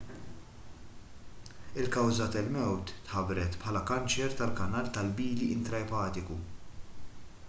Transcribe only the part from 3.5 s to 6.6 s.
bħala kanċer tal-kanal tal-bili intraepatiku